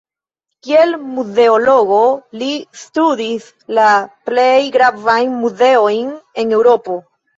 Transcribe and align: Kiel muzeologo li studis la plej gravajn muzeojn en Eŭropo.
Kiel 0.67 0.95
muzeologo 1.17 1.99
li 2.41 2.49
studis 2.85 3.45
la 3.79 3.87
plej 4.31 4.57
gravajn 4.79 5.37
muzeojn 5.45 6.11
en 6.45 6.57
Eŭropo. 6.59 6.99